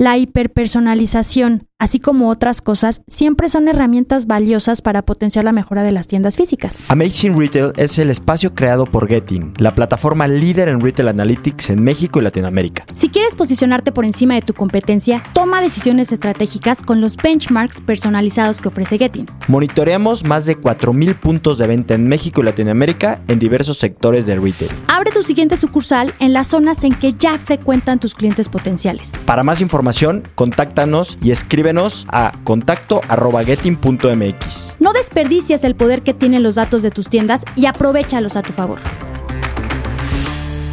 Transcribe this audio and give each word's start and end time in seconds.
La 0.00 0.16
hiperpersonalización, 0.16 1.68
así 1.80 1.98
como 1.98 2.28
otras 2.28 2.60
cosas, 2.60 3.02
siempre 3.08 3.48
son 3.48 3.66
herramientas 3.66 4.26
valiosas 4.26 4.82
para 4.82 5.02
potenciar 5.02 5.44
la 5.44 5.52
mejora 5.52 5.82
de 5.82 5.90
las 5.90 6.06
tiendas 6.06 6.36
físicas. 6.36 6.84
Amazing 6.86 7.36
Retail 7.36 7.72
es 7.76 7.98
el 7.98 8.10
espacio 8.10 8.54
creado 8.54 8.84
por 8.84 9.08
Getting, 9.08 9.54
la 9.56 9.74
plataforma 9.74 10.28
líder 10.28 10.68
en 10.68 10.80
retail 10.80 11.08
analytics 11.08 11.70
en 11.70 11.82
México 11.82 12.20
y 12.20 12.22
Latinoamérica. 12.22 12.84
Si 12.94 13.08
quieres 13.08 13.34
posicionarte 13.34 13.90
por 13.90 14.04
encima 14.04 14.34
de 14.34 14.42
tu 14.42 14.52
competencia, 14.54 15.22
toma 15.32 15.60
decisiones 15.60 16.12
estratégicas 16.12 16.82
con 16.82 17.00
los 17.00 17.16
benchmarks 17.16 17.80
personalizados 17.80 18.60
que 18.60 18.68
ofrece 18.68 18.98
Getting. 18.98 19.26
Monitoreamos 19.48 20.24
más 20.26 20.44
de 20.44 20.58
4.000 20.58 21.14
puntos 21.14 21.56
de 21.56 21.66
venta 21.66 21.94
en 21.94 22.06
México 22.06 22.42
y 22.42 22.44
Latinoamérica 22.44 23.20
en 23.26 23.38
diversos 23.38 23.78
sectores 23.78 24.26
del 24.26 24.42
retail. 24.42 24.70
Abre 24.86 25.12
tu 25.12 25.22
siguiente 25.22 25.56
sucursal 25.56 26.12
en 26.18 26.34
las 26.34 26.48
zonas 26.48 26.84
en 26.84 26.92
que 26.92 27.14
ya 27.14 27.38
frecuentan 27.38 27.98
tus 27.98 28.14
clientes 28.14 28.50
potenciales. 28.50 29.12
Para 29.24 29.42
más 29.42 29.62
información, 29.62 30.22
contáctanos 30.34 31.16
y 31.22 31.30
a 32.08 32.32
contacto.getting.mx. 32.44 34.76
No 34.80 34.92
desperdicies 34.92 35.64
el 35.64 35.74
poder 35.74 36.02
que 36.02 36.12
tienen 36.14 36.42
los 36.42 36.56
datos 36.56 36.82
de 36.82 36.90
tus 36.90 37.08
tiendas 37.08 37.44
y 37.56 37.64
aprovechalos 37.66 38.36
a 38.36 38.42
tu 38.42 38.52
favor. 38.52 38.78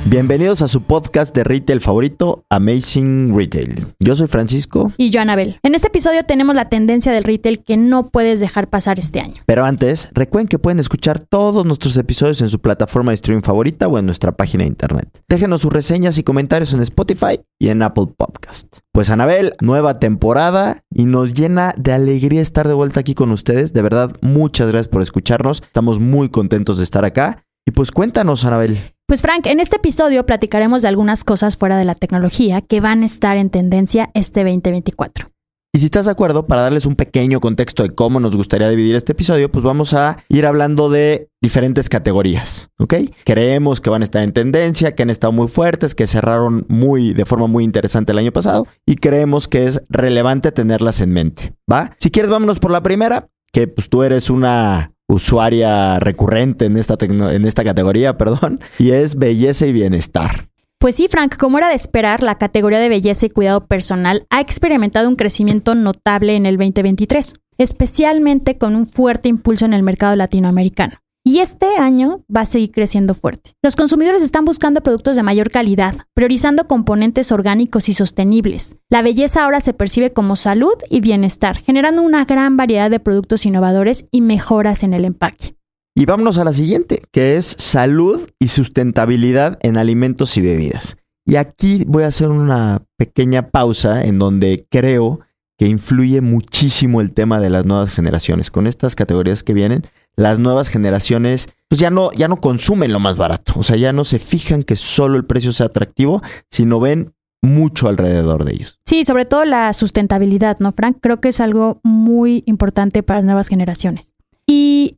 Bienvenidos 0.10 0.62
a 0.62 0.70
su 0.70 0.84
podcast 0.84 1.36
de 1.36 1.44
retail 1.44 1.82
favorito, 1.82 2.46
Amazing 2.50 3.36
Retail. 3.36 3.88
Yo 4.00 4.16
soy 4.16 4.28
Francisco. 4.28 4.94
Y 4.96 5.10
yo, 5.10 5.20
Anabel. 5.20 5.60
En 5.64 5.76
este 5.76 5.90
episodio 5.90 6.24
tenemos 6.24 6.56
la 6.56 6.70
tendencia 6.70 7.12
del 7.12 7.26
retail 7.26 7.62
que 7.62 7.76
no 7.76 8.08
puedes 8.08 8.40
dejar 8.40 8.70
pasar 8.70 9.00
este 9.00 9.20
año. 9.20 9.42
Pero 9.46 9.66
antes, 9.66 10.08
recuerden 10.14 10.48
que 10.48 10.60
pueden 10.60 10.80
escuchar 10.80 11.20
todos 11.20 11.66
nuestros 11.66 11.98
episodios 11.98 12.40
en 12.40 12.48
su 12.48 12.62
plataforma 12.62 13.12
de 13.12 13.16
streaming 13.16 13.42
favorita 13.42 13.90
o 13.90 14.00
en 14.00 14.06
nuestra 14.06 14.32
página 14.32 14.64
de 14.64 14.70
internet. 14.70 15.10
Déjenos 15.28 15.60
sus 15.60 15.74
reseñas 15.74 16.18
y 16.18 16.24
comentarios 16.24 16.74
en 16.74 16.80
Spotify 16.84 17.42
y 17.60 17.68
en 17.68 17.82
Apple 17.82 18.08
Podcast. 18.18 18.78
Pues 18.94 19.10
Anabel, 19.10 19.56
nueva 19.60 20.00
temporada 20.00 20.84
y 20.90 21.04
nos 21.04 21.34
llena 21.34 21.74
de 21.78 21.92
alegría 21.92 22.42
estar 22.42 22.70
de 22.70 22.74
vuelta 22.74 23.02
aquí 23.02 23.14
con 23.14 23.32
ustedes. 23.32 23.74
De 23.74 23.82
verdad, 23.82 24.16
muchas 24.22 24.72
gracias 24.72 24.88
por 24.88 25.02
escucharnos. 25.02 25.62
Estamos 25.64 26.00
muy 26.00 26.30
contentos 26.30 26.78
de 26.78 26.86
estar 26.86 27.04
acá. 27.04 27.44
Y 27.66 27.72
pues 27.72 27.92
cuéntanos, 27.92 28.46
Anabel. 28.46 28.80
Pues 29.10 29.22
Frank, 29.22 29.46
en 29.46 29.62
este 29.62 29.78
episodio 29.78 30.26
platicaremos 30.26 30.82
de 30.82 30.90
algunas 30.90 31.24
cosas 31.24 31.56
fuera 31.56 31.78
de 31.78 31.86
la 31.86 31.96
tecnología 31.96 32.60
que 32.60 32.82
van 32.82 33.04
a 33.04 33.06
estar 33.06 33.38
en 33.38 33.50
tendencia 33.50 34.10
este 34.14 34.44
2024. 34.44 35.30
Y 35.74 35.80
si 35.80 35.86
estás 35.86 36.08
de 36.08 36.12
acuerdo, 36.12 36.46
para 36.46 36.64
darles 36.64 36.86
un 36.86 36.98
pequeño 36.98 37.40
contexto 37.40 37.84
de 37.84 37.96
cómo 37.96 38.20
nos 38.20 38.36
gustaría 38.36 38.68
dividir 38.68 38.98
este 38.98 39.14
episodio, 39.14 39.50
pues 39.50 39.64
vamos 39.64 39.94
a 39.94 40.18
ir 40.28 40.46
hablando 40.46 40.90
de 40.90 41.30
diferentes 41.42 41.88
categorías, 41.88 42.70
¿ok? 42.80 42.96
Creemos 43.24 43.80
que 43.80 43.90
van 43.90 44.02
a 44.02 44.04
estar 44.04 44.22
en 44.24 44.34
tendencia, 44.34 44.94
que 44.94 45.04
han 45.04 45.10
estado 45.10 45.32
muy 45.32 45.48
fuertes, 45.48 45.96
que 45.96 46.06
cerraron 46.06 46.66
muy 46.68 47.14
de 47.14 47.24
forma 47.24 47.48
muy 47.48 47.64
interesante 47.64 48.12
el 48.12 48.18
año 48.18 48.34
pasado 48.34 48.68
y 48.86 48.96
creemos 48.96 49.48
que 49.48 49.68
es 49.68 49.84
relevante 49.88 50.52
tenerlas 50.52 51.00
en 51.00 51.12
mente, 51.12 51.54
¿va? 51.72 51.96
Si 51.98 52.12
quieres, 52.12 52.30
vámonos 52.30 52.60
por 52.60 52.72
la 52.72 52.84
primera, 52.84 53.30
que 53.54 53.70
pues 53.70 53.88
tú 53.88 54.04
eres 54.04 54.30
una 54.30 54.92
usuaria 55.08 56.00
recurrente 56.00 56.66
en 56.66 56.78
esta, 56.78 56.98
en 57.00 57.46
esta 57.46 57.64
categoría, 57.64 58.18
perdón, 58.18 58.60
y 58.78 58.92
es 58.92 59.16
belleza 59.16 59.66
y 59.66 59.74
bienestar. 59.74 60.50
Pues 60.80 60.96
sí, 60.96 61.08
Frank, 61.10 61.38
como 61.38 61.58
era 61.58 61.70
de 61.70 61.76
esperar, 61.76 62.22
la 62.22 62.38
categoría 62.38 62.80
de 62.80 62.90
belleza 62.90 63.26
y 63.26 63.32
cuidado 63.32 63.66
personal 63.66 64.28
ha 64.30 64.42
experimentado 64.42 65.10
un 65.10 65.16
crecimiento 65.16 65.74
notable 65.74 66.36
en 66.36 66.46
el 66.46 66.58
2023, 66.58 67.34
especialmente 67.58 68.60
con 68.60 68.76
un 68.76 68.86
fuerte 68.86 69.28
impulso 69.28 69.66
en 69.66 69.74
el 69.74 69.82
mercado 69.82 70.16
latinoamericano. 70.16 71.00
Y 71.28 71.40
este 71.40 71.76
año 71.76 72.24
va 72.34 72.42
a 72.42 72.46
seguir 72.46 72.72
creciendo 72.72 73.14
fuerte. 73.14 73.54
Los 73.62 73.76
consumidores 73.76 74.24
están 74.24 74.46
buscando 74.46 74.80
productos 74.80 75.18
de 75.18 75.24
mayor 75.24 75.52
calidad, 75.52 75.94
priorizando 76.14 76.68
componentes 76.70 77.34
orgánicos 77.34 77.90
y 77.90 77.94
sostenibles. 77.94 78.78
La 78.90 79.02
belleza 79.02 79.44
ahora 79.44 79.60
se 79.60 79.74
percibe 79.74 80.14
como 80.14 80.38
salud 80.38 80.76
y 80.90 81.02
bienestar, 81.02 81.58
generando 81.58 82.02
una 82.02 82.24
gran 82.24 82.56
variedad 82.56 82.90
de 82.90 83.02
productos 83.02 83.46
innovadores 83.46 84.06
y 84.10 84.22
mejoras 84.22 84.84
en 84.84 84.94
el 84.94 85.04
empaque. 85.04 85.58
Y 85.98 86.06
vámonos 86.06 86.38
a 86.38 86.46
la 86.46 86.54
siguiente, 86.54 87.02
que 87.12 87.36
es 87.36 87.58
salud 87.60 88.30
y 88.40 88.48
sustentabilidad 88.48 89.60
en 89.64 89.76
alimentos 89.76 90.38
y 90.38 90.42
bebidas. 90.42 90.96
Y 91.26 91.36
aquí 91.36 91.84
voy 91.86 92.04
a 92.04 92.08
hacer 92.08 92.30
una 92.30 92.84
pequeña 92.98 93.50
pausa 93.50 94.06
en 94.06 94.18
donde 94.18 94.66
creo 94.72 95.20
que 95.58 95.68
influye 95.68 96.22
muchísimo 96.22 97.02
el 97.02 97.14
tema 97.14 97.40
de 97.40 97.50
las 97.50 97.66
nuevas 97.66 97.92
generaciones. 97.92 98.52
Con 98.52 98.68
estas 98.68 98.96
categorías 98.96 99.44
que 99.44 99.54
vienen, 99.54 99.88
las 100.16 100.40
nuevas 100.40 100.70
generaciones 100.70 101.50
pues 101.70 101.80
ya 101.80 101.90
no, 101.90 102.12
ya 102.14 102.28
no 102.28 102.40
consumen 102.40 102.94
lo 102.94 103.00
más 103.00 103.18
barato. 103.18 103.54
O 103.56 103.64
sea, 103.64 103.76
ya 103.76 103.94
no 103.94 104.06
se 104.06 104.20
fijan 104.20 104.64
que 104.64 104.76
solo 104.76 105.18
el 105.18 105.26
precio 105.26 105.52
sea 105.52 105.68
atractivo, 105.68 106.22
sino 106.50 106.80
ven 106.80 107.14
mucho 107.42 107.88
alrededor 107.88 108.46
de 108.46 108.54
ellos. 108.54 108.80
Sí, 108.86 109.04
sobre 109.04 109.26
todo 109.26 109.46
la 109.46 109.74
sustentabilidad, 109.74 110.60
¿no, 110.60 110.72
Frank? 110.72 110.98
Creo 111.02 111.20
que 111.20 111.30
es 111.30 111.40
algo 111.40 111.80
muy 111.84 112.44
importante 112.46 113.04
para 113.04 113.20
las 113.20 113.26
nuevas 113.26 113.48
generaciones. 113.48 114.16
Y 114.48 114.98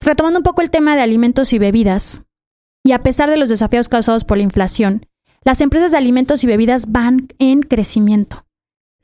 retomando 0.00 0.40
un 0.40 0.44
poco 0.44 0.62
el 0.62 0.70
tema 0.70 0.96
de 0.96 1.02
alimentos 1.02 1.52
y 1.52 1.58
bebidas, 1.58 2.22
y 2.84 2.92
a 2.92 3.02
pesar 3.02 3.30
de 3.30 3.36
los 3.36 3.48
desafíos 3.48 3.88
causados 3.88 4.24
por 4.24 4.36
la 4.36 4.42
inflación, 4.42 5.06
las 5.44 5.60
empresas 5.60 5.92
de 5.92 5.98
alimentos 5.98 6.44
y 6.44 6.46
bebidas 6.46 6.90
van 6.90 7.28
en 7.38 7.62
crecimiento. 7.62 8.44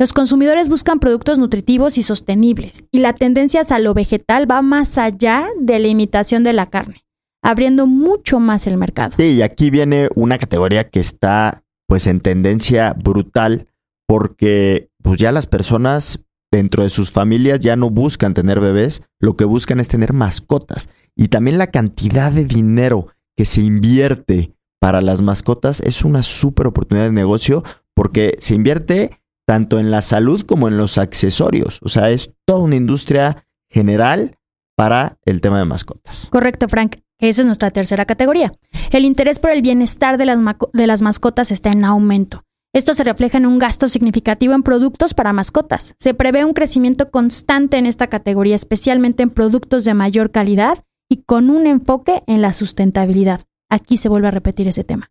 Los 0.00 0.12
consumidores 0.12 0.69
buscan 0.69 1.00
productos 1.00 1.41
nutritivos 1.41 1.98
y 1.98 2.03
sostenibles, 2.03 2.84
y 2.92 3.00
la 3.00 3.14
tendencia 3.14 3.62
hacia 3.62 3.81
lo 3.81 3.94
vegetal 3.94 4.48
va 4.48 4.62
más 4.62 4.97
allá 4.97 5.44
de 5.60 5.81
la 5.81 5.88
imitación 5.88 6.44
de 6.44 6.53
la 6.53 6.70
carne, 6.70 7.04
abriendo 7.42 7.88
mucho 7.88 8.38
más 8.38 8.69
el 8.69 8.76
mercado. 8.76 9.16
Sí, 9.16 9.32
y 9.32 9.42
aquí 9.42 9.70
viene 9.70 10.08
una 10.14 10.38
categoría 10.38 10.88
que 10.88 11.00
está 11.00 11.64
pues 11.88 12.06
en 12.06 12.20
tendencia 12.20 12.92
brutal 12.92 13.66
porque 14.06 14.88
pues 15.03 15.19
ya 15.19 15.32
las 15.32 15.47
personas 15.47 16.20
dentro 16.53 16.84
de 16.84 16.91
sus 16.91 17.10
familias 17.10 17.58
ya 17.58 17.75
no 17.75 17.91
buscan 17.91 18.34
tener 18.34 18.60
bebés, 18.60 19.03
lo 19.19 19.37
que 19.37 19.47
buscan 19.47 19.81
es 19.81 19.88
tener 19.88 20.12
mascotas. 20.12 20.88
Y 21.16 21.26
también 21.26 21.58
la 21.58 21.72
cantidad 21.72 22.31
de 22.31 22.44
dinero 22.44 23.08
que 23.37 23.44
se 23.44 23.62
invierte 23.62 24.54
para 24.81 25.00
las 25.00 25.22
mascotas 25.22 25.81
es 25.81 26.04
una 26.04 26.22
súper 26.22 26.69
oportunidad 26.69 27.06
de 27.06 27.12
negocio 27.12 27.64
porque 27.94 28.37
se 28.38 28.54
invierte 28.54 29.19
tanto 29.48 29.78
en 29.78 29.91
la 29.91 30.03
salud 30.03 30.42
como 30.42 30.69
en 30.69 30.76
los 30.76 30.98
accesorios. 30.98 31.78
O 31.82 31.88
sea, 31.88 32.10
es 32.10 32.34
toda 32.44 32.60
una 32.60 32.76
industria 32.76 33.47
general 33.70 34.36
para 34.76 35.16
el 35.25 35.41
tema 35.41 35.59
de 35.59 35.64
mascotas. 35.64 36.28
Correcto, 36.31 36.69
Frank. 36.69 36.97
Esa 37.19 37.41
es 37.41 37.47
nuestra 37.47 37.70
tercera 37.70 38.04
categoría. 38.04 38.53
El 38.91 39.06
interés 39.06 39.41
por 39.41 39.50
el 39.50 39.62
bienestar 39.62 40.19
de 40.19 40.26
las, 40.26 40.38
de 40.75 40.87
las 40.87 41.00
mascotas 41.00 41.50
está 41.50 41.70
en 41.70 41.87
aumento. 41.87 42.44
Esto 42.75 42.92
se 42.92 43.04
refleja 43.04 43.38
en 43.38 43.47
un 43.47 43.58
gasto 43.58 43.88
significativo 43.88 44.53
en 44.53 44.62
productos 44.62 45.14
para 45.14 45.32
mascotas. 45.32 45.94
Se 45.98 46.12
prevé 46.12 46.44
un 46.44 46.53
crecimiento 46.53 47.10
constante 47.10 47.78
en 47.78 47.87
esta 47.87 48.08
categoría, 48.08 48.54
especialmente 48.54 49.22
en 49.22 49.31
productos 49.31 49.82
de 49.87 49.94
mayor 49.94 50.31
calidad 50.31 50.84
y 51.08 51.22
con 51.22 51.48
un 51.48 51.66
enfoque 51.66 52.22
en 52.26 52.42
la 52.42 52.53
sustentabilidad. 52.53 53.41
Aquí 53.70 53.97
se 53.97 54.10
vuelve 54.10 54.28
a 54.28 54.32
repetir 54.32 54.69
ese 54.69 54.84
tema. 54.84 55.10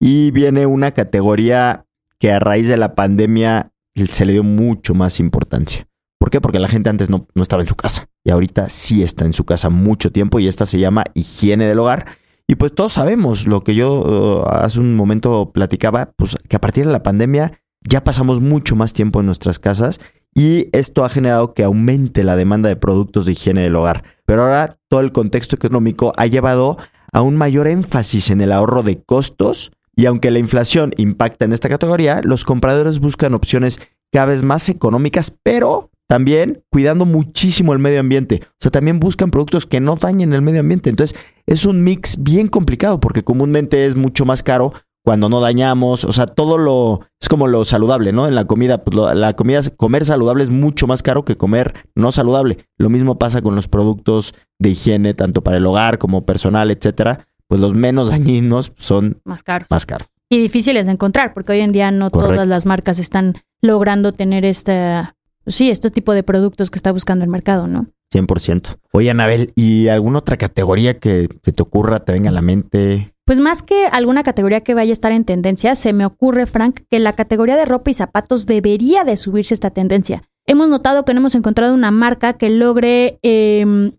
Y 0.00 0.32
viene 0.32 0.66
una 0.66 0.90
categoría 0.90 1.84
que 2.18 2.32
a 2.32 2.38
raíz 2.38 2.68
de 2.68 2.76
la 2.76 2.94
pandemia 2.94 3.72
se 3.94 4.24
le 4.24 4.32
dio 4.32 4.44
mucho 4.44 4.94
más 4.94 5.20
importancia. 5.20 5.88
¿Por 6.18 6.30
qué? 6.30 6.40
Porque 6.40 6.58
la 6.58 6.68
gente 6.68 6.90
antes 6.90 7.10
no, 7.10 7.26
no, 7.34 7.42
estaba 7.42 7.62
en 7.62 7.68
su 7.68 7.76
casa 7.76 8.08
y 8.24 8.30
ahorita 8.30 8.68
sí 8.70 9.02
está 9.02 9.24
en 9.24 9.32
su 9.32 9.44
casa 9.44 9.70
mucho 9.70 10.10
tiempo 10.10 10.40
y 10.40 10.48
esta 10.48 10.66
se 10.66 10.78
llama 10.78 11.04
higiene 11.14 11.66
del 11.66 11.78
hogar. 11.78 12.06
Y 12.48 12.56
pues 12.56 12.74
todos 12.74 12.92
sabemos 12.92 13.46
lo 13.46 13.62
que 13.62 13.74
yo 13.74 14.44
uh, 14.44 14.48
hace 14.48 14.80
un 14.80 14.96
momento 14.96 15.52
platicaba, 15.52 16.12
pues 16.16 16.36
que 16.48 16.56
a 16.56 16.60
partir 16.60 16.86
de 16.86 16.92
la 16.92 17.02
pandemia 17.02 17.60
ya 17.88 18.02
pasamos 18.02 18.40
mucho 18.40 18.74
más 18.74 18.92
tiempo 18.92 19.20
en 19.20 19.26
nuestras 19.26 19.58
casas 19.58 20.00
y 20.34 20.68
esto 20.72 21.04
ha 21.04 21.08
generado 21.08 21.54
que 21.54 21.62
aumente 21.62 22.24
la 22.24 22.36
demanda 22.36 22.68
de 22.68 22.76
productos 22.76 23.26
de 23.26 23.32
higiene 23.32 23.62
del 23.62 23.76
hogar. 23.76 24.02
Pero 24.26 24.42
ahora 24.42 24.78
todo 24.88 25.00
el 25.00 25.12
contexto 25.12 25.56
económico 25.56 26.12
ha 26.16 26.26
llevado 26.26 26.78
a 27.12 27.22
un 27.22 27.36
mayor 27.36 27.68
énfasis 27.68 28.30
en 28.30 28.40
el 28.40 28.52
ahorro 28.52 28.82
de 28.82 29.02
costos 29.02 29.72
y 29.98 30.06
aunque 30.06 30.30
la 30.30 30.38
inflación 30.38 30.92
impacta 30.96 31.44
en 31.44 31.52
esta 31.52 31.68
categoría, 31.68 32.20
los 32.22 32.44
compradores 32.44 33.00
buscan 33.00 33.34
opciones 33.34 33.80
cada 34.12 34.26
vez 34.26 34.44
más 34.44 34.68
económicas, 34.68 35.34
pero 35.42 35.90
también 36.06 36.62
cuidando 36.70 37.04
muchísimo 37.04 37.72
el 37.72 37.80
medio 37.80 37.98
ambiente. 37.98 38.42
O 38.44 38.56
sea, 38.60 38.70
también 38.70 39.00
buscan 39.00 39.32
productos 39.32 39.66
que 39.66 39.80
no 39.80 39.96
dañen 39.96 40.32
el 40.32 40.40
medio 40.40 40.60
ambiente. 40.60 40.88
Entonces, 40.88 41.18
es 41.46 41.66
un 41.66 41.82
mix 41.82 42.22
bien 42.22 42.46
complicado 42.46 43.00
porque 43.00 43.24
comúnmente 43.24 43.86
es 43.86 43.96
mucho 43.96 44.24
más 44.24 44.44
caro 44.44 44.72
cuando 45.04 45.28
no 45.28 45.40
dañamos, 45.40 46.04
o 46.04 46.12
sea, 46.12 46.26
todo 46.26 46.58
lo 46.58 47.00
es 47.20 47.28
como 47.28 47.48
lo 47.48 47.64
saludable, 47.64 48.12
¿no? 48.12 48.28
En 48.28 48.36
la 48.36 48.44
comida, 48.44 48.84
pues 48.84 48.96
la 49.16 49.34
comida 49.34 49.62
comer 49.76 50.04
saludable 50.04 50.44
es 50.44 50.50
mucho 50.50 50.86
más 50.86 51.02
caro 51.02 51.24
que 51.24 51.36
comer 51.36 51.74
no 51.96 52.12
saludable. 52.12 52.58
Lo 52.76 52.88
mismo 52.88 53.18
pasa 53.18 53.42
con 53.42 53.56
los 53.56 53.66
productos 53.66 54.32
de 54.60 54.70
higiene, 54.70 55.14
tanto 55.14 55.42
para 55.42 55.56
el 55.56 55.66
hogar 55.66 55.98
como 55.98 56.24
personal, 56.24 56.70
etcétera 56.70 57.27
pues 57.48 57.60
los 57.60 57.74
menos 57.74 58.10
dañinos 58.10 58.72
son 58.76 59.20
más 59.24 59.42
caros. 59.42 59.68
Más 59.70 59.86
caros. 59.86 60.08
Y 60.30 60.38
difíciles 60.38 60.86
de 60.86 60.92
encontrar, 60.92 61.32
porque 61.32 61.52
hoy 61.52 61.60
en 61.60 61.72
día 61.72 61.90
no 61.90 62.10
todas 62.10 62.46
las 62.46 62.66
marcas 62.66 62.98
están 62.98 63.34
logrando 63.62 64.12
tener 64.12 64.44
este, 64.44 65.02
sí, 65.46 65.70
este 65.70 65.90
tipo 65.90 66.12
de 66.12 66.22
productos 66.22 66.70
que 66.70 66.78
está 66.78 66.92
buscando 66.92 67.24
el 67.24 67.30
mercado, 67.30 67.66
¿no? 67.66 67.86
100%. 68.12 68.78
Oye, 68.92 69.10
Anabel, 69.10 69.52
¿y 69.54 69.88
alguna 69.88 70.18
otra 70.18 70.36
categoría 70.36 70.98
que, 70.98 71.28
te 71.28 71.62
ocurra, 71.62 72.04
te 72.04 72.12
venga 72.12 72.30
a 72.30 72.32
la 72.32 72.42
mente? 72.42 73.14
Pues 73.24 73.40
más 73.40 73.62
que 73.62 73.86
alguna 73.86 74.22
categoría 74.22 74.62
que 74.62 74.74
vaya 74.74 74.90
a 74.90 74.92
estar 74.92 75.12
en 75.12 75.24
tendencia, 75.24 75.74
se 75.74 75.92
me 75.92 76.06
ocurre, 76.06 76.46
Frank, 76.46 76.80
que 76.90 76.98
la 76.98 77.14
categoría 77.14 77.56
de 77.56 77.66
ropa 77.66 77.90
y 77.90 77.94
zapatos 77.94 78.46
debería 78.46 79.04
de 79.04 79.16
subirse 79.16 79.54
esta 79.54 79.70
tendencia. 79.70 80.22
Hemos 80.46 80.68
notado 80.68 81.04
que 81.04 81.12
no 81.12 81.20
hemos 81.20 81.34
encontrado 81.34 81.74
una 81.74 81.90
marca 81.90 82.34
que 82.34 82.48
logre 82.48 83.18
em, 83.22 83.92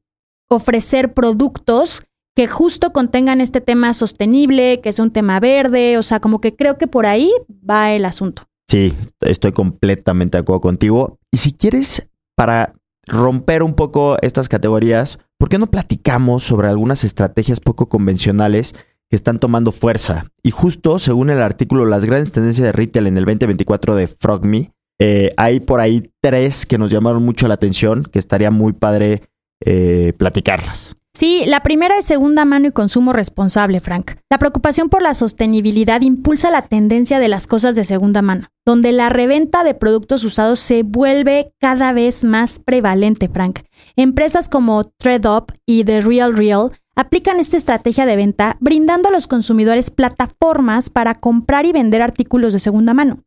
ofrecer 0.48 1.13
productos 1.13 2.01
que 2.39 2.47
justo 2.47 2.94
contengan 2.94 3.41
este 3.41 3.59
tema 3.59 3.94
sostenible, 3.94 4.80
que 4.80 4.94
sea 4.94 5.03
un 5.03 5.12
tema 5.12 5.41
verde, 5.41 5.97
o 5.97 6.03
sea, 6.03 6.21
como 6.21 6.39
que 6.39 6.56
creo 6.56 6.77
que 6.77 6.88
por 6.88 7.06
ahí 7.06 7.30
va 7.69 7.91
el 7.91 8.06
asunto. 8.06 8.44
Sí, 8.65 8.95
estoy 9.19 9.51
completamente 9.51 10.38
de 10.38 10.44
acuerdo 10.44 10.62
contigo. 10.62 11.19
Y 11.31 11.38
si 11.39 11.51
quieres, 11.51 12.09
para 12.38 12.75
romper 13.06 13.62
un 13.62 13.74
poco 13.74 14.15
estas 14.21 14.47
categorías, 14.47 15.19
¿por 15.38 15.50
qué 15.50 15.57
no 15.57 15.69
platicamos 15.69 16.44
sobre 16.44 16.69
algunas 16.69 17.03
estrategias 17.03 17.59
poco 17.59 17.89
convencionales 17.89 18.74
que 19.09 19.18
están 19.18 19.39
tomando 19.39 19.74
fuerza? 19.74 20.31
Y 20.41 20.51
justo, 20.51 20.97
según 20.97 21.30
el 21.31 21.41
artículo 21.41 21.83
Las 21.83 22.06
grandes 22.06 22.31
tendencias 22.31 22.68
de 22.68 22.71
retail 22.71 23.07
en 23.07 23.18
el 23.18 23.25
2024 23.25 23.95
de 23.95 24.07
FrogMe, 24.07 24.71
eh, 25.01 25.31
hay 25.36 25.59
por 25.59 25.81
ahí 25.81 26.09
tres 26.21 26.65
que 26.65 26.77
nos 26.77 26.89
llamaron 26.89 27.21
mucho 27.21 27.50
la 27.50 27.56
atención, 27.56 28.03
que 28.03 28.18
estaría 28.18 28.50
muy 28.50 28.71
padre 28.71 29.24
eh, 29.65 30.13
platicarlas. 30.18 30.95
Sí, 31.19 31.44
la 31.45 31.63
primera 31.63 31.98
es 31.98 32.06
segunda 32.06 32.45
mano 32.45 32.69
y 32.69 32.71
consumo 32.71 33.12
responsable, 33.12 33.81
Frank. 33.81 34.12
La 34.31 34.39
preocupación 34.39 34.88
por 34.88 35.01
la 35.01 35.13
sostenibilidad 35.13 36.00
impulsa 36.00 36.50
la 36.50 36.62
tendencia 36.62 37.19
de 37.19 37.27
las 37.27 37.45
cosas 37.45 37.75
de 37.75 37.83
segunda 37.83 38.21
mano, 38.21 38.48
donde 38.66 38.94
la 38.94 39.10
reventa 39.10 39.66
de 39.66 39.74
productos 39.74 40.24
usados 40.24 40.60
se 40.60 40.83
vuelve 40.83 41.51
cada 41.60 41.92
vez 41.92 42.24
más 42.24 42.60
prevalente, 42.60 43.27
Frank. 43.27 43.60
Empresas 43.98 44.48
como 44.48 44.86
ThreadUp 44.86 45.51
y 45.66 45.83
The 45.83 46.00
Real 46.00 46.38
Real 46.38 46.71
aplican 46.95 47.42
esta 47.42 47.57
estrategia 47.57 48.06
de 48.06 48.15
venta 48.15 48.56
brindando 48.62 49.10
a 49.10 49.12
los 49.12 49.27
consumidores 49.27 49.92
plataformas 49.92 50.89
para 50.89 51.15
comprar 51.15 51.65
y 51.65 51.74
vender 51.74 52.01
artículos 52.01 52.54
de 52.54 52.60
segunda 52.60 52.94
mano. 52.94 53.25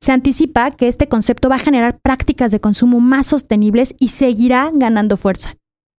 Se 0.00 0.12
anticipa 0.12 0.70
que 0.70 0.86
este 0.86 1.08
concepto 1.08 1.48
va 1.48 1.56
a 1.56 1.58
generar 1.58 1.98
prácticas 2.00 2.52
de 2.52 2.60
consumo 2.60 3.00
más 3.00 3.26
sostenibles 3.26 3.96
y 3.98 4.08
seguirá 4.08 4.70
ganando 4.72 5.16
fuerza. 5.16 5.56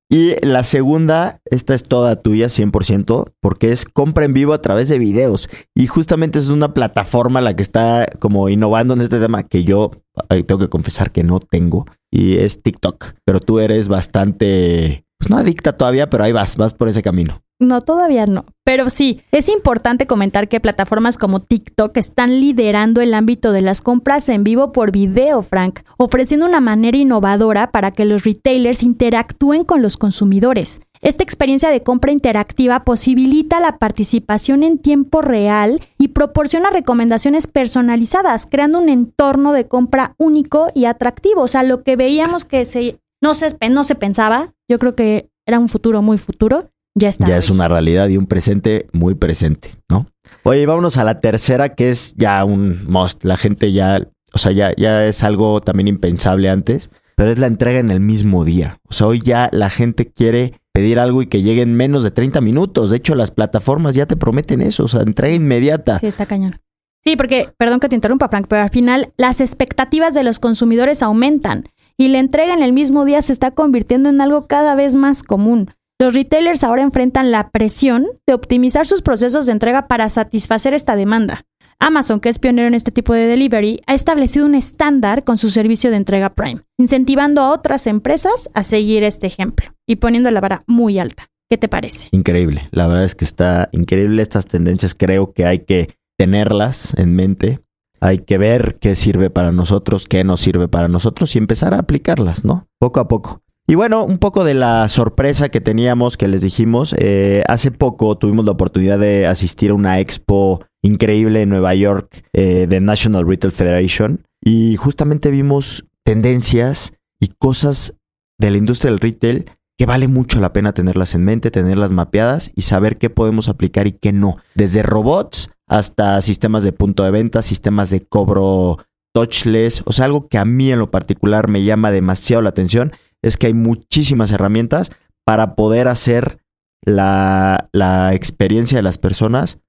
Y 0.10 0.36
la 0.46 0.64
segunda, 0.64 1.40
esta 1.46 1.74
es 1.74 1.84
toda 1.84 2.18
tuya 2.18 2.48
100%, 2.48 3.34
porque 3.42 3.72
es 3.72 3.86
compra 3.86 4.26
en 4.26 4.34
vivo 4.34 4.54
a 4.54 4.62
través 4.62 4.90
de 4.90 5.00
videos. 5.00 5.50
Y 5.74 5.88
justamente 5.88 6.40
es 6.40 6.50
una 6.50 6.74
plataforma 6.74 7.42
la 7.42 7.56
que 7.56 7.64
está 7.64 8.06
como 8.20 8.50
innovando 8.50 8.94
en 8.94 9.02
este 9.02 9.20
tema 9.20 9.44
que 9.44 9.64
yo 9.64 9.92
tengo 10.30 10.60
que 10.60 10.70
confesar 10.70 11.12
que 11.12 11.24
no 11.24 11.40
tengo. 11.40 11.86
Y 12.12 12.38
es 12.38 12.62
TikTok. 12.62 13.14
Pero 13.26 13.40
tú 13.40 13.60
eres 13.60 13.88
bastante, 13.88 15.06
pues 15.18 15.32
no 15.32 15.38
adicta 15.38 15.74
todavía, 15.74 16.10
pero 16.10 16.24
ahí 16.24 16.32
vas, 16.32 16.58
vas 16.58 16.74
por 16.74 16.90
ese 16.90 17.02
camino. 17.02 17.42
No, 17.64 17.80
todavía 17.80 18.26
no. 18.26 18.46
Pero 18.66 18.90
sí, 18.90 19.22
es 19.32 19.48
importante 19.48 20.06
comentar 20.06 20.50
que 20.50 20.60
plataformas 20.60 21.18
como 21.18 21.40
TikTok 21.40 21.96
están 21.96 22.42
liderando 22.42 23.00
el 23.00 23.14
ámbito 23.14 23.54
de 23.54 23.62
las 23.62 23.82
compras 23.82 24.28
en 24.28 24.44
vivo 24.44 24.74
por 24.74 24.92
video, 24.92 25.42
Frank, 25.42 25.80
ofreciendo 25.98 26.46
una 26.46 26.60
manera 26.60 26.98
innovadora 26.98 27.72
para 27.72 27.92
que 27.92 28.04
los 28.04 28.26
retailers 28.26 28.84
interactúen 28.84 29.64
con 29.64 29.82
los 29.82 29.96
consumidores. 29.96 30.82
Esta 31.02 31.24
experiencia 31.24 31.70
de 31.70 31.84
compra 31.84 32.12
interactiva 32.12 32.84
posibilita 32.84 33.62
la 33.62 33.78
participación 33.78 34.64
en 34.64 34.78
tiempo 34.78 35.22
real 35.22 35.82
y 35.98 36.10
proporciona 36.10 36.70
recomendaciones 36.70 37.48
personalizadas, 37.48 38.46
creando 38.46 38.80
un 38.80 38.90
entorno 38.90 39.54
de 39.54 39.68
compra 39.68 40.16
único 40.18 40.68
y 40.74 40.86
atractivo. 40.86 41.42
O 41.42 41.48
sea, 41.48 41.64
lo 41.64 41.84
que 41.84 41.96
veíamos 41.96 42.44
que 42.46 42.66
se, 42.66 43.00
no, 43.22 43.34
se, 43.34 43.56
no 43.70 43.84
se 43.84 43.96
pensaba, 43.96 44.54
yo 44.70 44.80
creo 44.80 44.96
que 44.96 45.30
era 45.46 45.60
un 45.60 45.68
futuro 45.70 46.02
muy 46.02 46.18
futuro, 46.18 46.70
ya 46.96 47.10
está. 47.10 47.28
Ya 47.28 47.38
es 47.38 47.50
una 47.50 47.68
realidad 47.68 48.08
y 48.10 48.18
un 48.18 48.28
presente 48.28 48.88
muy 48.92 49.16
presente, 49.16 49.76
¿no? 49.90 50.08
Oye, 50.44 50.66
vámonos 50.66 50.98
a 50.98 51.04
la 51.04 51.20
tercera, 51.20 51.70
que 51.70 51.90
es 51.90 52.14
ya 52.16 52.44
un 52.44 52.86
must. 52.88 53.24
La 53.24 53.38
gente 53.38 53.72
ya, 53.72 54.08
o 54.34 54.38
sea, 54.38 54.52
ya, 54.52 54.74
ya 54.76 55.06
es 55.06 55.24
algo 55.24 55.62
también 55.62 55.88
impensable 55.88 56.50
antes, 56.50 56.90
pero 57.16 57.32
es 57.32 57.40
la 57.40 57.48
entrega 57.48 57.80
en 57.80 57.92
el 57.92 58.00
mismo 58.00 58.46
día. 58.46 58.80
O 58.90 58.94
sea, 58.94 59.08
hoy 59.08 59.22
ya 59.24 59.50
la 59.52 59.70
gente 59.70 60.12
quiere 60.12 60.60
pedir 60.74 61.00
algo 61.00 61.22
y 61.22 61.28
que 61.28 61.42
llegue 61.42 61.62
en 61.62 61.76
menos 61.76 62.04
de 62.04 62.12
30 62.12 62.42
minutos. 62.42 62.90
De 62.90 62.98
hecho, 62.98 63.16
las 63.16 63.32
plataformas 63.32 63.96
ya 63.96 64.06
te 64.06 64.16
prometen 64.16 64.62
eso, 64.62 64.86
o 64.86 64.88
sea, 64.88 65.02
entrega 65.02 65.36
inmediata. 65.36 66.00
Sí, 66.00 66.08
está 66.08 66.26
cañón. 66.26 66.60
Sí, 67.04 67.16
porque, 67.18 67.50
perdón 67.58 67.80
que 67.80 67.90
te 67.90 67.96
interrumpa, 67.96 68.30
Frank, 68.30 68.48
pero 68.48 68.64
al 68.64 68.70
final 68.70 69.12
las 69.18 69.42
expectativas 69.42 70.14
de 70.14 70.24
los 70.24 70.40
consumidores 70.40 71.02
aumentan 71.02 71.66
y 71.98 72.08
la 72.08 72.20
entrega 72.20 72.54
en 72.54 72.64
el 72.64 72.74
mismo 72.74 73.06
día 73.06 73.22
se 73.22 73.34
está 73.34 73.52
convirtiendo 73.52 74.10
en 74.10 74.22
algo 74.22 74.48
cada 74.48 74.74
vez 74.74 74.96
más 74.96 75.22
común. 75.22 75.72
Los 76.00 76.14
retailers 76.14 76.64
ahora 76.64 76.82
enfrentan 76.82 77.32
la 77.32 77.50
presión 77.50 78.08
de 78.28 78.34
optimizar 78.34 78.88
sus 78.88 79.02
procesos 79.02 79.46
de 79.46 79.52
entrega 79.52 79.88
para 79.88 80.10
satisfacer 80.10 80.74
esta 80.74 80.96
demanda. 80.96 81.46
Amazon, 81.80 82.20
que 82.20 82.30
es 82.30 82.40
pionero 82.40 82.68
en 82.68 82.74
este 82.74 82.92
tipo 82.92 83.14
de 83.14 83.28
delivery, 83.28 83.82
ha 83.88 83.94
establecido 83.94 84.46
un 84.46 84.56
estándar 84.56 85.24
con 85.24 85.38
su 85.38 85.50
servicio 85.50 85.92
de 85.92 85.98
entrega 85.98 86.34
Prime, 86.34 86.62
incentivando 86.78 87.42
a 87.42 87.52
otras 87.52 87.88
empresas 87.88 88.50
a 88.54 88.64
seguir 88.64 89.04
este 89.04 89.28
ejemplo 89.28 89.74
y 89.88 89.98
poniendo 89.98 90.32
la 90.32 90.42
vara 90.42 90.64
muy 90.66 90.98
alta. 90.98 91.30
¿Qué 91.50 91.58
te 91.58 91.68
parece? 91.68 92.08
Increíble, 92.12 92.70
la 92.72 92.88
verdad 92.88 93.06
es 93.06 93.16
que 93.16 93.26
está 93.26 93.70
increíble 93.74 94.22
estas 94.22 94.46
tendencias, 94.48 94.96
creo 94.96 95.34
que 95.34 95.46
hay 95.46 95.60
que 95.60 95.96
tenerlas 96.18 96.98
en 96.98 97.16
mente, 97.16 97.60
hay 98.00 98.20
que 98.20 98.38
ver 98.38 98.78
qué 98.80 98.96
sirve 98.96 99.30
para 99.30 99.52
nosotros, 99.52 100.08
qué 100.08 100.24
no 100.24 100.38
sirve 100.38 100.68
para 100.68 100.88
nosotros 100.88 101.36
y 101.36 101.38
empezar 101.38 101.74
a 101.74 101.80
aplicarlas, 101.80 102.44
¿no? 102.44 102.68
Poco 102.80 103.00
a 103.00 103.08
poco. 103.08 103.43
Y 103.66 103.76
bueno, 103.76 104.04
un 104.04 104.18
poco 104.18 104.44
de 104.44 104.56
la 104.56 104.90
sorpresa 104.90 105.50
que 105.50 105.62
teníamos, 105.62 106.18
que 106.18 106.28
les 106.28 106.42
dijimos, 106.42 106.94
eh, 106.98 107.44
hace 107.48 107.72
poco 107.72 108.18
tuvimos 108.18 108.44
la 108.44 108.52
oportunidad 108.52 109.00
de 109.00 109.26
asistir 109.26 109.72
a 109.72 109.74
una 109.74 110.00
expo 110.00 110.66
increíble 110.82 111.42
en 111.42 111.50
Nueva 111.50 111.74
York 111.74 112.26
eh, 112.34 112.68
de 112.68 112.82
National 112.82 113.26
Retail 113.26 113.54
Federation 113.54 114.26
y 114.44 114.76
justamente 114.76 115.32
vimos 115.32 115.86
tendencias 116.04 116.92
y 117.22 117.30
cosas 117.40 117.96
de 118.38 118.52
la 118.52 118.58
industria 118.58 118.92
del 118.92 119.00
retail 119.00 119.46
que 119.78 119.86
vale 119.86 120.10
mucho 120.10 120.42
la 120.42 120.52
pena 120.52 120.74
tenerlas 120.74 121.16
en 121.16 121.24
mente, 121.24 121.50
tenerlas 121.50 121.92
mapeadas 121.92 122.52
y 122.56 122.64
saber 122.64 122.98
qué 122.98 123.10
podemos 123.10 123.48
aplicar 123.48 123.88
y 123.88 123.94
qué 123.94 124.12
no. 124.12 124.38
Desde 124.56 124.84
robots 124.84 125.50
hasta 125.68 126.22
sistemas 126.22 126.64
de 126.64 126.74
punto 126.74 127.04
de 127.04 127.12
venta, 127.12 127.42
sistemas 127.42 127.90
de 127.90 128.02
cobro 128.02 128.80
touchless, 129.14 129.84
o 129.86 129.94
sea, 129.94 130.06
algo 130.06 130.28
que 130.28 130.38
a 130.38 130.46
mí 130.46 130.72
en 130.72 130.80
lo 130.80 130.92
particular 130.92 131.48
me 131.48 131.64
llama 131.64 131.92
demasiado 131.92 132.42
la 132.42 132.50
atención 132.50 132.92
es 133.24 133.38
que 133.38 133.48
hay 133.48 133.54
muchísimas 133.54 134.32
herramientas 134.32 134.92
para 135.26 135.56
poder 135.56 135.88
hacer 135.88 136.40
la, 136.86 137.70
experiencia 138.14 138.78
de 138.78 138.84
las 138.84 138.98
personas 138.98 139.60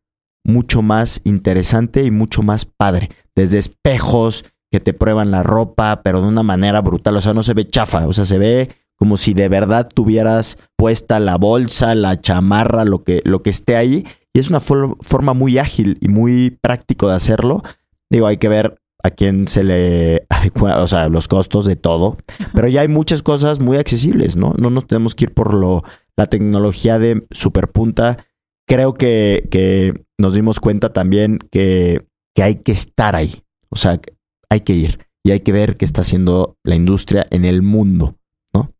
mucho 0.44 0.82
más 0.82 1.22
interesante 1.24 2.04
y 2.04 2.10
mucho 2.10 2.42
más 2.42 2.66
padre. 2.66 3.08
Desde 3.34 3.58
espejos 3.58 4.44
que 4.70 4.80
te 4.80 4.92
prueban 4.92 5.30
la 5.30 5.42
ropa, 5.42 6.02
pero 6.02 6.20
de 6.20 6.28
una 6.28 6.42
manera 6.42 6.80
brutal. 6.80 7.16
O 7.16 7.20
sea, 7.20 7.32
no 7.32 7.42
se 7.42 7.54
ve 7.54 7.70
chafa, 7.70 8.06
o 8.06 8.12
sea, 8.12 8.24
se 8.24 8.38
ve 8.38 8.70
como 8.96 9.16
si 9.16 9.32
de 9.32 9.48
verdad 9.48 9.88
tuvieras 9.92 10.58
puesta 10.76 11.20
la 11.20 11.36
bolsa, 11.36 11.94
la 11.94 12.20
chamarra, 12.20 12.84
lo 12.84 13.04
que, 13.04 13.22
lo 13.24 13.42
que 13.42 13.50
esté 13.50 13.76
ahí. 13.76 14.04
Y 14.32 14.40
es 14.40 14.50
una 14.50 14.60
forma 14.60 15.32
muy 15.32 15.58
ágil 15.58 15.96
y 16.00 16.08
muy 16.08 16.50
práctico 16.60 17.08
de 17.08 17.14
hacerlo. 17.14 17.62
Digo, 18.10 18.26
hay 18.26 18.36
que 18.36 18.48
ver 18.48 18.80
a 19.04 19.10
quién 19.10 19.46
se 19.46 19.62
le 19.62 20.26
o 20.60 20.88
sea, 20.88 21.08
los 21.08 21.28
costos 21.28 21.66
de 21.66 21.76
todo. 21.76 22.16
Pero 22.54 22.68
ya 22.68 22.80
hay 22.80 22.88
muchas 22.88 23.22
cosas 23.22 23.60
muy 23.60 23.76
accesibles, 23.76 24.36
¿no? 24.36 24.54
No 24.58 24.70
nos 24.70 24.86
tenemos 24.86 25.14
que 25.14 25.26
ir 25.26 25.34
por 25.34 25.54
lo, 25.54 25.84
la 26.16 26.26
tecnología 26.26 26.98
de 26.98 27.26
superpunta. 27.30 28.24
Creo 28.66 28.94
que, 28.94 29.46
que 29.50 29.92
nos 30.18 30.34
dimos 30.34 30.58
cuenta 30.58 30.92
también 30.92 31.38
que, 31.52 32.06
que 32.34 32.42
hay 32.42 32.56
que 32.56 32.72
estar 32.72 33.14
ahí. 33.14 33.42
O 33.68 33.76
sea, 33.76 34.00
hay 34.48 34.60
que 34.60 34.72
ir 34.72 34.98
y 35.22 35.32
hay 35.32 35.40
que 35.40 35.52
ver 35.52 35.76
qué 35.76 35.84
está 35.84 36.00
haciendo 36.00 36.56
la 36.64 36.74
industria 36.74 37.26
en 37.30 37.44
el 37.44 37.60
mundo, 37.60 38.16
¿no? 38.54 38.72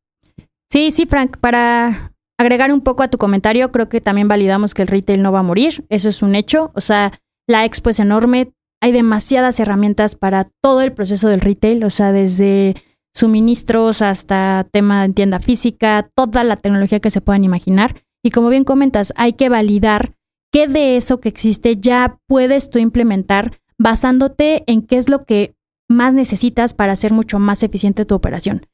Sí, 0.71 0.90
sí, 0.90 1.04
Frank, 1.04 1.37
para 1.37 2.12
agregar 2.38 2.73
un 2.73 2.81
poco 2.81 3.02
a 3.02 3.09
tu 3.09 3.19
comentario, 3.19 3.71
creo 3.73 3.90
que 3.90 4.00
también 4.00 4.28
validamos 4.28 4.73
que 4.73 4.83
el 4.83 4.88
retail 4.88 5.23
no 5.23 5.33
va 5.33 5.40
a 5.40 5.45
morir, 5.45 5.85
eso 5.88 6.09
es 6.09 6.23
un 6.23 6.35
hecho, 6.35 6.73
o 6.75 6.81
sea, 6.81 7.12
la 7.47 7.64
expo 7.64 7.90
es 7.90 8.00
enorme, 8.00 8.52
hay 8.85 8.93
demasiadas 8.93 9.59
herramientas 9.61 10.14
para 10.14 10.50
todo 10.61 10.83
el 10.83 10.93
proceso 10.93 11.29
del 11.29 11.41
retail, 11.41 11.83
o 11.85 11.88
sea, 11.88 12.12
desde 12.12 12.75
suministros 13.14 14.03
hasta 14.03 14.69
tema 14.71 15.09
de 15.09 15.14
tienda 15.14 15.41
física, 15.41 16.11
toda 16.14 16.45
la 16.45 16.57
tecnología 16.57 17.00
que 17.00 17.09
se 17.09 17.23
puedan 17.23 17.45
imaginar. 17.45 18.03
Y 18.23 18.31
como 18.31 18.50
bien 18.50 18.64
comentas, 18.64 19.14
hay 19.17 19.33
que 19.33 19.49
validar 19.49 20.12
qué 20.53 20.69
de 20.69 20.99
eso 20.99 21.19
que 21.19 21.31
existe 21.31 21.76
ya 21.79 22.19
puedes 22.26 22.69
tú 22.69 22.79
implementar 22.79 23.59
basándote 23.79 24.64
en 24.67 24.83
qué 24.83 24.99
es 24.99 25.09
lo 25.09 25.25
que 25.25 25.55
más 25.88 26.12
necesitas 26.12 26.75
para 26.75 26.93
hacer 26.93 27.14
mucho 27.14 27.38
más 27.38 27.62
eficiente 27.62 28.05
tu 28.05 28.14
operación. 28.14 28.67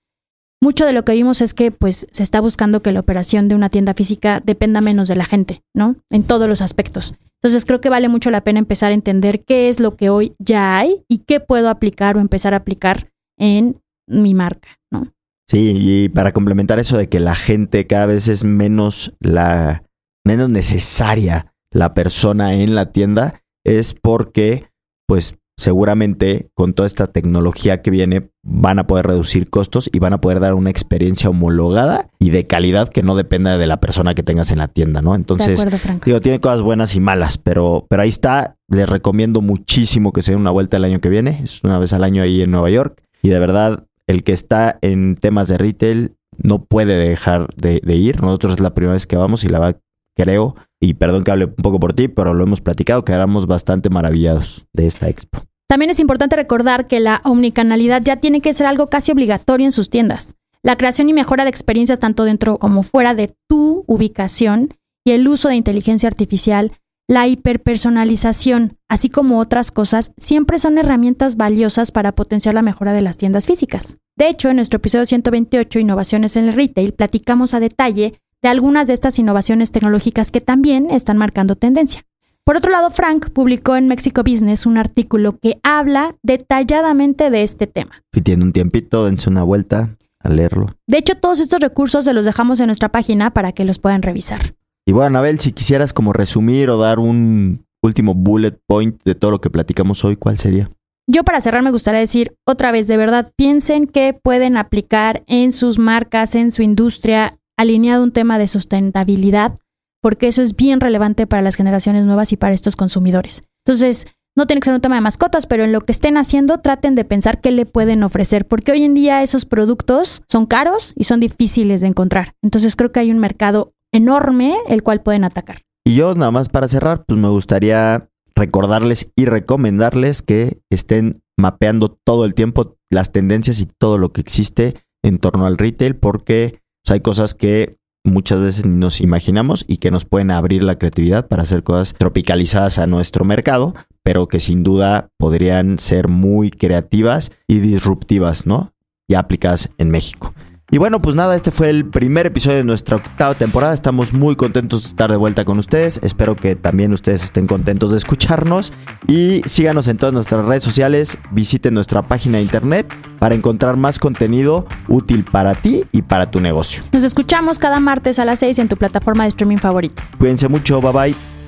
Mucho 0.62 0.85
de 0.85 0.93
lo 0.93 1.05
que 1.05 1.12
vimos 1.12 1.40
es 1.40 1.55
que 1.55 1.71
pues 1.71 2.07
se 2.11 2.23
está 2.23 2.40
buscando 2.40 2.83
que 2.83 2.93
la 2.93 3.00
operación 3.00 3.49
de 3.49 3.55
una 3.55 3.71
tienda 3.71 3.95
física 3.95 4.43
dependa 4.45 4.81
menos 4.81 5.09
de 5.09 5.14
la 5.14 5.25
gente, 5.25 5.62
¿no? 5.75 5.97
En 6.11 6.23
todos 6.25 6.49
los 6.49 6.61
aspectos. 6.61 7.14
Entonces 7.43 7.64
creo 7.64 7.81
que 7.81 7.88
vale 7.88 8.09
mucho 8.09 8.31
la 8.31 8.45
pena 8.45 8.59
empezar 8.59 8.90
a 8.90 8.95
entender 8.95 9.45
qué 9.45 9.71
es 9.71 9.81
lo 9.81 9.97
que 9.97 10.11
hoy 10.11 10.35
ya 10.38 10.79
hay 10.79 11.02
y 11.09 11.19
qué 11.19 11.40
puedo 11.40 11.71
aplicar 11.71 12.17
o 12.17 12.21
empezar 12.21 12.52
a 12.52 12.59
aplicar 12.59 13.11
en 13.38 13.81
mi 14.07 14.35
marca, 14.35 14.79
¿no? 14.93 15.12
Sí, 15.49 15.73
y 15.75 16.09
para 16.11 16.33
complementar 16.33 16.79
eso 16.79 16.99
de 16.99 17.09
que 17.09 17.21
la 17.21 17.35
gente 17.35 17.87
cada 17.87 18.07
vez 18.07 18.29
es 18.29 18.45
menos 18.45 19.14
la 19.19 19.85
menos 20.26 20.50
necesaria 20.50 21.55
la 21.73 21.95
persona 21.95 22.55
en 22.55 22.75
la 22.75 22.93
tienda 22.93 23.43
es 23.64 23.95
porque, 23.95 24.69
pues, 25.07 25.37
seguramente 25.61 26.50
con 26.55 26.73
toda 26.73 26.87
esta 26.87 27.07
tecnología 27.07 27.83
que 27.83 27.90
viene 27.90 28.31
van 28.43 28.79
a 28.79 28.87
poder 28.87 29.07
reducir 29.07 29.50
costos 29.50 29.90
y 29.93 29.99
van 29.99 30.14
a 30.14 30.21
poder 30.21 30.40
dar 30.40 30.55
una 30.55 30.71
experiencia 30.71 31.29
homologada 31.29 32.09
y 32.19 32.31
de 32.31 32.47
calidad 32.47 32.88
que 32.88 33.02
no 33.02 33.14
dependa 33.14 33.59
de 33.59 33.67
la 33.67 33.79
persona 33.79 34.14
que 34.14 34.23
tengas 34.23 34.50
en 34.50 34.59
la 34.59 34.69
tienda, 34.69 35.02
¿no? 35.02 35.14
Entonces, 35.14 35.62
digo, 36.05 36.21
tiene 36.23 36.40
cosas 36.40 36.62
buenas 36.62 36.95
y 36.95 37.00
malas, 37.00 37.37
pero, 37.37 37.87
pero 37.90 38.02
ahí 38.02 38.09
está. 38.09 38.57
Les 38.69 38.88
recomiendo 38.88 39.43
muchísimo 39.43 40.12
que 40.12 40.23
se 40.23 40.31
den 40.31 40.40
una 40.40 40.50
vuelta 40.50 40.79
el 40.79 40.85
año 40.85 41.00
que 41.00 41.11
viene. 41.11 41.40
Es 41.45 41.62
una 41.62 41.79
vez 41.79 41.93
al 41.93 42.05
año 42.05 42.23
ahí 42.23 42.40
en 42.40 42.50
Nueva 42.50 42.71
York. 42.71 43.02
Y 43.21 43.29
de 43.29 43.38
verdad, 43.38 43.85
el 44.07 44.23
que 44.25 44.33
está 44.33 44.79
en 44.81 45.17
temas 45.17 45.49
de 45.49 45.59
retail 45.59 46.17
no 46.38 46.64
puede 46.64 46.97
dejar 46.97 47.55
de, 47.57 47.81
ir. 47.95 48.23
Nosotros 48.23 48.55
es 48.55 48.61
la 48.61 48.75
primera 48.75 48.95
vez 48.95 49.07
que 49.07 49.17
vamos 49.17 49.45
y 49.45 49.49
la 49.49 49.59
verdad 49.59 49.81
creo, 50.17 50.57
y 50.81 50.95
perdón 50.95 51.25
que 51.25 51.31
hable 51.31 51.47
un 51.47 51.55
poco 51.55 51.81
por 51.81 51.93
ti, 51.93 52.09
pero 52.09 52.35
lo 52.35 52.45
hemos 52.45 52.61
platicado, 52.61 53.05
quedamos 53.05 53.47
bastante 53.47 53.90
maravillados 53.90 54.67
de 54.73 54.87
esta 54.87 55.09
expo. 55.09 55.50
También 55.71 55.91
es 55.91 56.00
importante 56.00 56.35
recordar 56.35 56.89
que 56.89 56.99
la 56.99 57.21
omnicanalidad 57.23 58.03
ya 58.03 58.17
tiene 58.17 58.41
que 58.41 58.53
ser 58.53 58.67
algo 58.67 58.89
casi 58.91 59.12
obligatorio 59.12 59.67
en 59.67 59.71
sus 59.71 59.89
tiendas. 59.89 60.35
La 60.65 60.75
creación 60.75 61.09
y 61.09 61.12
mejora 61.12 61.45
de 61.45 61.50
experiencias 61.50 62.00
tanto 62.00 62.25
dentro 62.25 62.59
como 62.59 62.83
fuera 62.83 63.15
de 63.15 63.37
tu 63.49 63.85
ubicación 63.87 64.75
y 65.05 65.12
el 65.12 65.29
uso 65.29 65.49
de 65.49 65.55
inteligencia 65.55 66.09
artificial, 66.09 66.73
la 67.07 67.29
hiperpersonalización, 67.29 68.79
así 68.89 69.11
como 69.11 69.39
otras 69.39 69.71
cosas, 69.71 70.11
siempre 70.17 70.59
son 70.59 70.77
herramientas 70.77 71.37
valiosas 71.37 71.93
para 71.93 72.17
potenciar 72.17 72.57
la 72.57 72.62
mejora 72.62 72.93
de 72.93 73.03
las 73.03 73.17
tiendas 73.17 73.47
físicas. 73.47 73.97
De 74.17 74.29
hecho, 74.29 74.49
en 74.49 74.57
nuestro 74.57 74.79
episodio 74.79 75.07
128, 75.07 75.79
Innovaciones 75.79 76.35
en 76.35 76.49
el 76.49 76.55
Retail, 76.55 76.95
platicamos 76.95 77.55
a 77.55 77.61
detalle 77.61 78.21
de 78.43 78.49
algunas 78.49 78.89
de 78.89 78.95
estas 78.95 79.21
innovaciones 79.21 79.71
tecnológicas 79.71 80.33
que 80.33 80.41
también 80.41 80.91
están 80.91 81.17
marcando 81.17 81.55
tendencia. 81.55 82.05
Por 82.44 82.56
otro 82.56 82.70
lado, 82.70 82.90
Frank 82.90 83.30
publicó 83.30 83.76
en 83.76 83.87
Mexico 83.87 84.23
Business 84.23 84.66
un 84.66 84.78
artículo 84.78 85.38
que 85.38 85.61
habla 85.62 86.16
detalladamente 86.23 87.30
de 87.30 87.42
este 87.42 87.66
tema. 87.66 88.02
Si 88.12 88.23
tiene 88.23 88.44
un 88.44 88.52
tiempito, 88.52 89.04
dense 89.04 89.28
una 89.28 89.42
vuelta 89.42 89.97
a 90.23 90.28
leerlo. 90.28 90.66
De 90.87 90.99
hecho, 90.99 91.14
todos 91.14 91.40
estos 91.40 91.61
recursos 91.61 92.04
se 92.04 92.12
los 92.12 92.25
dejamos 92.25 92.61
en 92.61 92.66
nuestra 92.66 92.90
página 92.90 93.32
para 93.32 93.52
que 93.52 93.64
los 93.64 93.78
puedan 93.78 94.02
revisar. 94.02 94.54
Y 94.87 94.92
bueno, 94.92 95.18
Abel, 95.18 95.38
si 95.40 95.52
quisieras 95.52 95.92
como 95.92 96.12
resumir 96.12 96.70
o 96.70 96.78
dar 96.78 96.99
un 96.99 97.64
último 97.82 98.14
bullet 98.14 98.59
point 98.66 99.00
de 99.04 99.14
todo 99.14 99.30
lo 99.30 99.40
que 99.40 99.50
platicamos 99.50 100.04
hoy, 100.04 100.16
¿cuál 100.16 100.38
sería? 100.38 100.70
Yo 101.06 101.25
para 101.25 101.40
cerrar 101.40 101.62
me 101.62 101.70
gustaría 101.70 102.00
decir 102.00 102.35
otra 102.47 102.73
vez, 102.73 102.87
de 102.87 102.97
verdad, 102.97 103.32
piensen 103.37 103.87
que 103.87 104.12
pueden 104.12 104.56
aplicar 104.56 105.23
en 105.26 105.52
sus 105.52 105.78
marcas, 105.78 106.35
en 106.35 106.52
su 106.52 106.62
industria, 106.62 107.38
alineado 107.56 108.02
un 108.02 108.12
tema 108.12 108.38
de 108.38 108.49
sustentabilidad 108.49 109.56
porque 110.00 110.28
eso 110.28 110.42
es 110.42 110.57
bien 110.57 110.80
relevante 110.80 111.26
para 111.26 111.42
las 111.42 111.57
generaciones 111.57 112.04
nuevas 112.04 112.33
y 112.33 112.37
para 112.37 112.54
estos 112.54 112.76
consumidores. 112.76 113.42
Entonces, 113.64 114.07
no 114.37 114.47
tiene 114.47 114.61
que 114.61 114.66
ser 114.66 114.75
un 114.75 114.80
tema 114.80 114.95
de 114.95 115.00
mascotas, 115.00 115.47
pero 115.47 115.64
en 115.64 115.73
lo 115.73 115.80
que 115.80 115.92
estén 115.92 116.16
haciendo, 116.16 116.59
traten 116.59 116.95
de 116.95 117.04
pensar 117.04 117.40
qué 117.40 117.50
le 117.50 117.66
pueden 117.66 118.02
ofrecer, 118.02 118.47
porque 118.47 118.73
hoy 118.73 118.85
en 118.85 118.95
día 118.95 119.23
esos 119.23 119.45
productos 119.45 120.23
son 120.28 120.47
caros 120.47 120.92
y 120.97 121.04
son 121.04 121.21
difíciles 121.21 121.80
de 121.80 121.88
encontrar. 121.88 122.35
Entonces, 122.42 122.76
creo 122.76 122.92
que 122.92 123.00
hay 123.00 123.11
un 123.11 123.19
mercado 123.19 123.75
enorme 123.92 124.54
el 124.69 124.83
cual 124.83 125.02
pueden 125.02 125.25
atacar. 125.25 125.62
Y 125.85 125.95
yo 125.95 126.14
nada 126.14 126.30
más 126.30 126.49
para 126.49 126.69
cerrar, 126.69 127.04
pues 127.04 127.19
me 127.19 127.28
gustaría 127.28 128.09
recordarles 128.35 129.11
y 129.16 129.25
recomendarles 129.25 130.23
que 130.23 130.61
estén 130.71 131.23
mapeando 131.37 131.99
todo 132.04 132.25
el 132.25 132.35
tiempo 132.35 132.76
las 132.90 133.12
tendencias 133.12 133.61
y 133.61 133.66
todo 133.66 133.99
lo 133.99 134.12
que 134.12 134.21
existe 134.21 134.76
en 135.02 135.19
torno 135.19 135.47
al 135.47 135.59
retail, 135.59 135.97
porque 135.97 136.61
pues, 136.85 136.92
hay 136.92 137.00
cosas 137.00 137.35
que 137.35 137.79
muchas 138.04 138.40
veces 138.40 138.66
nos 138.66 139.00
imaginamos 139.00 139.64
y 139.69 139.78
que 139.78 139.90
nos 139.90 140.04
pueden 140.04 140.30
abrir 140.30 140.62
la 140.62 140.78
creatividad 140.78 141.28
para 141.28 141.42
hacer 141.42 141.62
cosas 141.62 141.95
tropicalizadas 141.95 142.78
a 142.78 142.87
nuestro 142.87 143.25
mercado, 143.25 143.75
pero 144.02 144.28
que 144.28 144.40
sin 144.40 144.62
duda 144.62 145.09
podrían 145.19 145.78
ser 145.78 146.09
muy 146.09 146.50
creativas 146.50 147.30
y 147.47 147.61
disruptivas, 147.61 148.47
¿no? 148.47 148.73
Ya 149.09 149.19
aplicadas 149.19 149.71
en 149.78 149.90
México. 149.90 150.35
Y 150.73 150.79
bueno, 150.79 151.03
pues 151.03 151.17
nada, 151.17 151.35
este 151.35 151.50
fue 151.50 151.69
el 151.69 151.85
primer 151.85 152.27
episodio 152.27 152.59
de 152.59 152.65
nuestra 152.65 152.97
octava 152.97 153.35
temporada. 153.35 153.75
Estamos 153.75 154.12
muy 154.12 154.37
contentos 154.37 154.83
de 154.83 154.89
estar 154.89 155.11
de 155.11 155.17
vuelta 155.17 155.45
con 155.45 155.59
ustedes. 155.59 156.00
Espero 156.05 156.37
que 156.37 156.55
también 156.55 156.93
ustedes 156.93 157.25
estén 157.25 157.49
contentos 157.49 157.91
de 157.91 157.97
escucharnos. 157.97 158.73
Y 159.09 159.43
síganos 159.47 159.89
en 159.89 159.99
todas 159.99 160.12
nuestras 160.12 160.45
redes 160.47 160.62
sociales. 160.62 161.19
Visiten 161.33 161.75
nuestra 161.75 162.03
página 162.03 162.39
de 162.39 162.45
internet 162.45 162.95
para 163.19 163.35
encontrar 163.35 163.77
más 163.77 163.99
contenido 163.99 164.67
útil 164.87 165.25
para 165.25 165.55
ti 165.55 165.85
y 165.91 166.03
para 166.03 166.31
tu 166.31 166.41
negocio. 166.41 166.85
Nos 166.93 167.03
escuchamos 167.03 167.59
cada 167.59 167.81
martes 167.81 168.21
a 168.21 168.25
las 168.25 168.39
6 168.39 168.61
en 168.61 168.69
tu 168.69 168.77
plataforma 168.77 169.25
de 169.25 169.31
streaming 169.31 169.57
favorita. 169.57 170.03
Cuídense 170.19 170.49
mucho, 170.49 170.81
bye 170.81 170.93
bye. 170.93 171.39